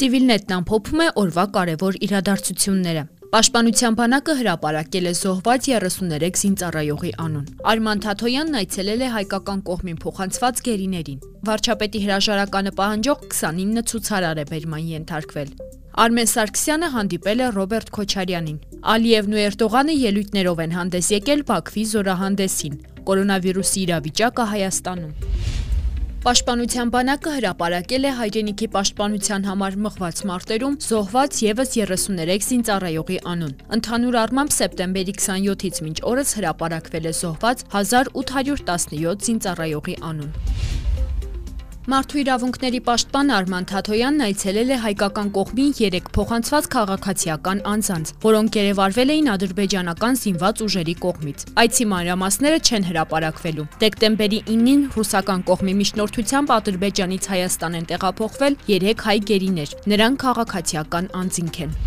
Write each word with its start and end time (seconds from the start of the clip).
Civilnet-ն 0.00 0.52
ամփոփում 0.54 1.00
է 1.04 1.06
օրվա 1.20 1.44
կարևոր 1.54 1.96
իրադարձությունները։ 2.06 3.02
Պաշտպանության 3.30 3.96
բանակը 3.98 4.34
հրապարակել 4.40 5.08
է 5.10 5.12
զոհված 5.20 5.66
33 5.70 6.38
զինծառայողի 6.40 7.10
անուն։ 7.24 7.44
Արման 7.72 8.02
Թաթոյանն 8.04 8.58
այցելել 8.60 9.04
է 9.06 9.10
հայկական 9.16 9.60
կողմին 9.68 10.00
փոխանցված 10.04 10.62
գերիներին։ 10.70 11.20
Վարչապետի 11.50 12.02
հրաժարականը 12.06 12.72
պահանջող 12.80 13.28
29 13.34 13.84
ցուցարար 13.90 14.40
է 14.40 14.46
բերման 14.50 14.88
ենթարկվել։ 14.94 15.52
Արմեն 16.00 16.30
Սարգսյանը 16.30 16.90
հանդիպել 16.96 17.40
է 17.44 17.52
Ռոբերտ 17.60 17.94
Քոչարյանին։ 17.98 18.58
Ալիևն 18.94 19.36
ու 19.36 19.44
Էրդողանը 19.50 19.96
ելույթներով 20.00 20.64
են 20.64 20.76
հանդես 20.78 21.14
եկել 21.18 21.46
Բաքվի 21.50 21.86
զորահանդեսին։ 21.94 22.82
Կորոնավիրուսի 23.10 23.80
իրավիճակը 23.90 24.50
Հայաստանում։ 24.54 25.49
Պաշտպանության 26.20 26.90
բանակը 26.92 27.30
հրապարակել 27.32 28.02
է 28.04 28.10
հայրենիքի 28.18 28.66
պաշտպանության 28.74 29.46
համար 29.48 29.76
մղված 29.86 30.18
մարտերում 30.28 30.74
զոհված 30.84 31.38
եւս 31.46 31.72
33 31.76 32.44
զինծառայողի 32.50 33.16
անուն։ 33.32 33.54
Ընդհանուր 33.76 34.18
առմամբ 34.24 34.52
սեպտեմբերի 34.56 35.14
27-ից 35.16 35.80
մինչ 35.86 35.96
օրս 36.10 36.34
հրապարակվել 36.40 37.08
է 37.08 37.14
զոհված 37.22 37.64
1817 37.80 39.24
զինծառայողի 39.30 39.96
անուն։ 40.10 40.69
Մարդու 41.90 42.18
իրավունքների 42.20 42.78
պաշտպան 42.86 43.30
Արման 43.34 43.64
Թաթոյանն 43.66 44.22
այցելել 44.22 44.68
է 44.70 44.76
հայկական 44.82 45.30
կողմին 45.34 45.72
3 45.78 46.10
փոխանցված 46.14 46.68
քաղաքացիական 46.74 47.62
անձանց, 47.70 48.12
որոնք 48.22 48.52
գերեվարվել 48.56 49.12
էին 49.14 49.30
ադրբեջանական 49.32 50.20
զինված 50.20 50.62
ուժերի 50.66 50.94
կողմից։ 51.02 51.42
Այցի 51.64 51.88
մանրամասները 51.94 52.62
չեն 52.70 52.86
հրապարակվելու։ 52.90 53.66
Դեկտեմբերի 53.82 54.40
9-ին 54.52 54.86
ռուսական 54.94 55.44
կողմի 55.50 55.74
միջնորդությամբ 55.80 56.54
Ադրբեջանից 56.60 57.30
Հայաստան 57.34 57.76
են 57.80 57.90
տեղափոխվել 57.90 58.60
3 58.70 59.04
հայ 59.10 59.18
գերիներ։ 59.34 59.76
Նրանք 59.90 60.24
քաղաքացիական 60.30 61.12
անձինք 61.24 61.62
են։ 61.66 61.78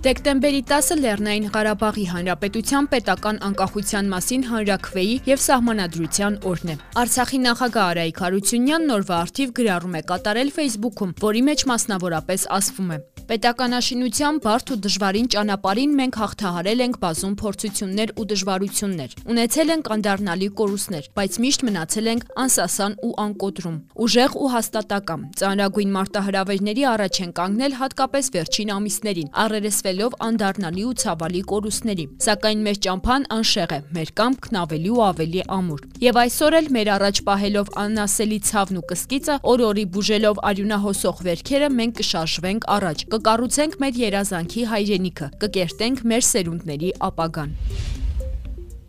Դեկտեմբերի 0.00 0.60
10-ը 0.64 0.94
Լեռնային 0.96 1.48
Ղարաբաղի 1.52 2.04
Հանրապետության 2.08 2.86
պետական 2.94 3.40
անկախության 3.50 4.08
մասին 4.14 4.46
հանրակրվեի 4.48 5.18
եւ 5.28 5.42
սահմանադրության 5.44 6.38
օրն 6.48 6.72
է։ 6.72 6.76
Արցախի 7.04 7.42
նախագահ 7.44 7.90
Արայիկ 7.90 8.24
Հարությունյանն 8.24 8.92
նորվա 8.94 9.22
արդիվ 9.28 9.56
գրառում 9.60 9.98
է 10.00 10.02
կատարել 10.08 10.56
Facebook-ում, 10.56 11.16
որի 11.20 11.48
մեջ 11.52 11.66
մասնավորապես 11.76 12.48
ասվում 12.56 12.94
է. 12.96 12.98
Պետականաշինության 13.30 14.38
բարդ 14.42 14.70
ու 14.74 14.76
դժվարին 14.82 15.26
ճանապարհին 15.30 15.92
մենք 16.00 16.16
հաղթահարել 16.18 16.80
ենք 16.82 16.96
բազում 16.98 17.34
փորձություններ 17.38 18.12
ու 18.18 18.24
դժվարություններ։ 18.30 19.12
Ունեցել 19.30 19.68
ենք 19.70 19.90
անդառնալի 19.94 20.48
կորուստներ, 20.58 21.04
բայց 21.14 21.36
միշտ 21.44 21.62
մնացել 21.68 22.10
ենք 22.10 22.24
անսասան 22.42 22.96
ու 23.06 23.12
անկոտրում։ 23.22 23.76
Ուժեղ 24.02 24.34
ու 24.34 24.50
հաստատակամ։ 24.50 25.22
Ծանրագույն 25.38 25.94
մարտահրավերների 25.94 26.84
առաջ 26.90 27.20
են 27.22 27.30
կանգնել 27.38 27.76
հատկապես 27.78 28.30
վերջին 28.34 28.74
ամիսներին, 28.74 29.30
առերեսվելով 29.46 30.18
անդառնալի 30.26 30.84
ու 30.90 30.96
ցավալի 31.06 31.42
կորուստների։ 31.54 32.08
Սակայն 32.26 32.66
մեր 32.66 32.82
ճամփան 32.90 33.28
անշեղ 33.38 33.70
է, 33.70 33.80
մեր 33.94 34.12
կամքն 34.18 34.60
ավելի 34.66 34.90
ու 34.90 35.02
ավելի 35.06 35.46
ամուր։ 35.60 35.86
Եվ 36.00 36.20
այսօր 36.24 36.58
էլ 36.58 36.70
մեր 36.74 36.92
առաջ 36.98 37.22
պահելով 37.30 37.72
անասելի 37.84 38.40
ցավն 38.50 38.80
ու 38.80 38.86
կսկիծը, 38.90 39.34
օր-օրի 39.54 39.84
բուժելով 39.94 40.42
արյունահոսող 40.50 41.24
վերքերը 41.30 41.68
մենք 41.78 41.98
կշարժվենք 42.00 42.68
առաջ, 42.80 43.06
կկառուցենք 43.20 43.74
մեր 43.82 43.96
երազանքի 44.00 44.62
հայրենիքը, 44.70 45.26
կկերտենք 45.42 45.98
մեր 46.08 46.22
սերունդների 46.24 46.90
ապագան։ 47.04 47.50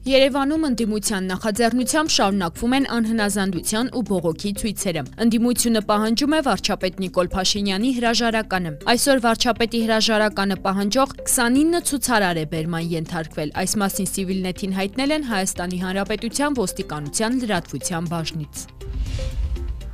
Երևանում 0.08 0.64
ընդդիմության 0.70 1.28
նախաձեռնությամբ 1.32 2.14
շարունակվում 2.16 2.76
են 2.78 2.88
անհնազանդության 2.96 3.92
ու 4.00 4.04
բողոքի 4.10 4.52
ցույցերը։ 4.62 5.04
Ընդդիմությունը 5.26 5.82
պահանջում 5.92 6.36
է 6.38 6.40
վարչապետ 6.48 7.02
Նիկոլ 7.04 7.32
Փաշինյանի 7.36 7.92
հրաժարականը։ 8.00 8.74
Այսօր 8.96 9.24
վարչապետի 9.28 9.82
հրաժարականը 9.86 10.58
պահանջող 10.66 11.16
29 11.28 11.86
ցուցարար 11.92 12.42
է 12.42 12.46
բերման 12.56 12.92
ենթարկվել։ 12.98 13.56
Այս 13.62 13.76
մասին 13.84 14.12
Civilnet-ին 14.16 14.78
հայտնել 14.80 15.18
են 15.20 15.28
Հայաստանի 15.36 15.84
Հանրապետության 15.86 16.58
ոստիկանության 16.64 17.42
լրատվության 17.44 18.10
բաժնից։ 18.16 18.66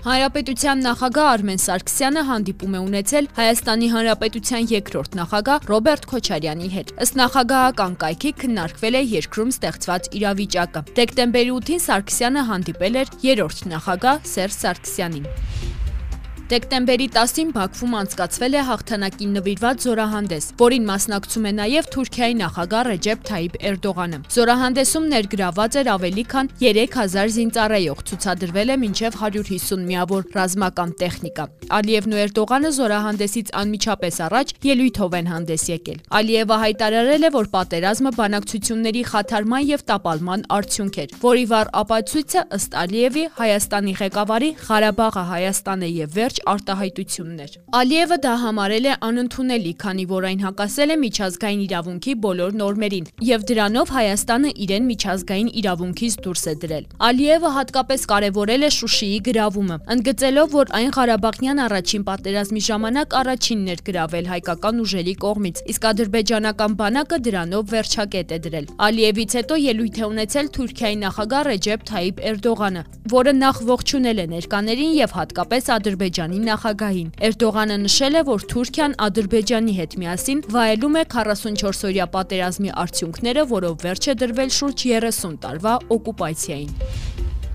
Հանրապետության 0.05 0.83
նախագահ 0.85 1.27
Արմեն 1.27 1.61
Սարգսյանը 1.63 2.21
հանդիպում 2.27 2.75
է 2.77 2.81
ունեցել 2.87 3.29
Հայաստանի 3.37 3.87
Հանրապետության 3.93 4.67
երկրորդ 4.71 5.17
նախագահ 5.19 5.65
Ռոբերտ 5.71 6.05
Քոչարյանի 6.11 6.69
հետ։ 6.75 6.93
Ըստ 7.05 7.17
նախագահական 7.21 7.97
կայքի 8.03 8.33
քննարկվել 8.43 8.99
է 8.99 9.01
երկրում 9.17 9.55
ստեղծված 9.57 10.11
իրավիճակը։ 10.21 10.83
Դեկտեմբերի 11.01 11.51
8-ին 11.57 11.83
Սարգսյանը 11.87 12.45
հանդիպել 12.51 13.01
էր 13.01 13.11
երրորդ 13.25 13.65
նախագահ 13.73 14.23
Սերժ 14.37 14.61
Սարգսյանին։ 14.61 15.27
Դեկտեմբերի 16.47 17.05
10-ին 17.11 17.49
Բաքվում 17.51 17.95
անցկացվել 17.99 18.53
է 18.55 18.59
հաղթանակին 18.63 19.31
նվիրված 19.35 19.81
զորահանդես, 19.83 20.45
որին 20.61 20.85
մասնակցում 20.87 21.47
է 21.49 21.51
նաև 21.57 21.89
Թուրքիայի 21.91 22.35
նախագահ 22.41 22.85
Ռեջեփ 22.87 23.25
Թայիփ 23.27 23.57
Էրդողանը։ 23.67 24.19
Զորահանդեսում 24.31 25.09
ներգրաված 25.11 25.77
էր 25.81 25.89
ավելի 25.91 26.23
քան 26.31 26.49
3000 26.61 27.33
զինծառայող, 27.35 28.03
ցուցադրվել 28.07 28.71
է 28.71 28.77
մինչև 28.87 29.17
150 29.27 29.83
միավոր 29.91 30.23
ռազմական 30.37 30.95
տեխնիկա։ 31.03 31.45
Ալիևն 31.67 32.15
ու 32.15 32.21
Էրդողանը 32.23 32.71
զորահանդեսից 32.79 33.51
անմիջապես 33.59 34.21
առաջ 34.27 34.55
ելույթով 34.71 35.19
են 35.19 35.27
հանդես 35.27 35.67
եկել։ 35.67 35.99
Ալիևը 36.15 36.57
հայտարարել 36.63 37.27
է, 37.27 37.31
որ 37.35 37.51
պատերազմը 37.57 38.11
բանակցությունների 38.23 39.03
խաթարման 39.11 39.67
եւ 39.67 39.85
տապալման 39.91 40.47
արդյունք 40.57 41.01
էր, 41.03 41.19
որի 41.27 41.45
վառ 41.51 41.73
ապացույցը 41.83 42.47
ըստ 42.55 42.79
Ալիևի 42.87 43.23
Հայաստանի 43.41 43.93
ղեկավարի 43.97 44.51
Ղարաբաղը 44.67 45.23
Հայաստանը 45.27 45.91
եւ 45.97 46.17
վերջ 46.17 46.36
լուրջ 46.37 46.45
արտահայտություններ։ 46.51 47.51
Ալիևը 47.77 48.17
դա 48.23 48.33
համարել 48.41 48.85
է 48.87 48.93
անընդունելի, 49.07 49.71
քանի 49.81 50.05
որ 50.11 50.23
այն 50.27 50.41
հակասել 50.45 50.89
է 50.93 50.97
միջազգային 51.03 51.61
իրավունքի 51.67 52.13
բոլոր 52.25 52.51
նորմերին, 52.61 53.07
եւ 53.27 53.45
դրանով 53.49 53.87
Հայաստանը 53.97 54.51
իրեն 54.67 54.85
միջազգային 54.87 55.49
իրավունքից 55.61 56.17
դուրս 56.27 56.43
է 56.47 56.53
դրել։ 56.61 56.85
Ալիևը 57.07 57.49
հատկապես 57.57 58.01
կարևորել 58.11 58.67
է 58.67 58.71
Շուշիի 58.77 59.19
գրավումը, 59.27 59.77
ընդգծելով, 59.97 60.47
որ 60.57 60.73
այն 60.77 60.91
Ղարաբաղյան 60.97 61.61
առաջին 61.67 62.03
պատերազմի 62.07 62.61
ժամանակ 62.67 63.17
առաջինն 63.17 63.67
էր 63.73 63.81
գրավել 63.87 64.25
հայկական 64.27 64.81
ուժերի 64.87 65.15
կողմից, 65.27 65.61
իսկ 65.73 65.87
ադրբեջանական 65.91 66.77
բանակը 66.77 67.17
դրանով 67.27 67.63
վերջակետ 67.77 68.29
է 68.37 68.39
դրել։ 68.47 68.65
Ալիևից 68.87 69.31
հետո 69.37 69.55
ելույթ 69.67 69.97
է 69.97 70.05
ունեցել 70.07 70.51
Թուրքիայի 70.57 70.97
նախագահ 71.07 71.43
Ռեջեփ 71.47 71.81
Թայիփ 71.87 72.21
Էրդողանը, 72.27 72.83
որը 73.17 73.33
նախ 73.37 73.57
ողջունել 73.67 74.17
է 74.17 74.25
ներկաներին 74.37 74.91
եւ 74.97 75.15
հատկապես 75.17 75.69
Ադրբեջան 75.77 76.26
Ադրբեջանի 76.27 76.47
նախագահին։ 76.47 77.09
Էրդողանը 77.27 77.75
նշել 77.87 78.17
է, 78.19 78.21
որ 78.27 78.43
Թուրքիան 78.51 78.93
Ադրբեջանի 79.05 79.73
հետ 79.77 79.91
միասին 80.01 80.39
վայելում 80.51 80.97
է 80.99 81.03
44-օրյա 81.13 82.05
պատերազմի 82.15 82.71
արդյունքները, 82.83 83.45
որով 83.51 83.75
վերջ 83.87 84.03
է 84.11 84.15
դրվել 84.21 84.51
շուրջ 84.57 84.77
30 84.91 85.37
տարվա 85.47 85.73
օկուպացիային։ 85.95 86.71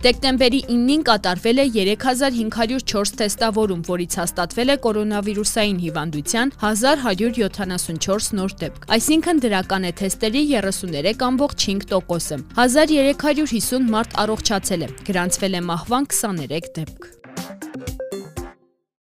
Դեկտեմբերի 0.03 0.61
9-ին 0.67 1.03
կատարվել 1.07 1.59
է 1.63 1.67
3504 2.03 3.13
թեստավորում, 3.21 3.85
որից 3.87 4.17
հաստատվել 4.19 4.73
է 4.73 4.77
կորոնավիրուսային 4.87 5.79
հիվանդության 5.85 6.53
1174 6.59 8.35
նոր 8.41 8.57
դեպք։ 8.65 8.91
Այսինքն 8.99 9.43
դրական 9.47 9.87
է 9.87 9.95
թեստերի 10.03 10.43
33.5%-ը։ 10.57 12.43
1350 12.67 13.91
մարդ 13.95 14.21
առողջացել 14.27 14.87
է, 14.91 14.93
գրանցվել 15.07 15.61
է 15.63 15.67
մահվան 15.71 16.15
23 16.19 16.73
դեպք։ 16.83 17.22